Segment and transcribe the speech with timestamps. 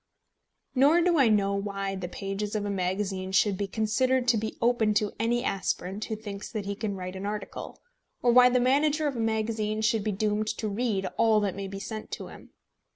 [0.73, 4.57] Nor do I know why the pages of a magazine should be considered to be
[4.59, 7.83] open to any aspirant who thinks that he can write an article,
[8.23, 11.67] or why the manager of a magazine should be doomed to read all that may
[11.67, 12.49] be sent to him.